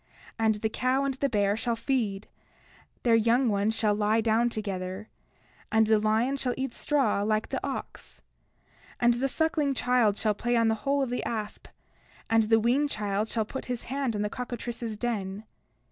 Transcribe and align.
30:13 0.39 0.45
And 0.45 0.55
the 0.55 0.69
cow 0.69 1.03
and 1.05 1.13
the 1.13 1.29
bear 1.29 1.55
shall 1.55 1.75
feed; 1.75 2.27
their 3.03 3.13
young 3.13 3.49
ones 3.49 3.75
shall 3.75 3.93
lie 3.93 4.19
down 4.19 4.49
together; 4.49 5.09
and 5.71 5.85
the 5.85 5.99
lion 5.99 6.37
shall 6.37 6.55
eat 6.57 6.73
straw 6.73 7.21
like 7.21 7.49
the 7.49 7.63
ox. 7.63 8.23
30:14 8.95 8.95
And 9.01 9.13
the 9.13 9.29
sucking 9.29 9.73
child 9.75 10.17
shall 10.17 10.33
play 10.33 10.55
on 10.57 10.69
the 10.69 10.73
hole 10.89 11.03
of 11.03 11.11
the 11.11 11.23
asp, 11.23 11.67
and 12.31 12.41
the 12.45 12.59
weaned 12.59 12.89
child 12.89 13.27
shall 13.27 13.45
put 13.45 13.65
his 13.65 13.83
hand 13.93 14.15
on 14.15 14.23
the 14.23 14.29
cockatrice's 14.31 14.97
den. 14.97 15.43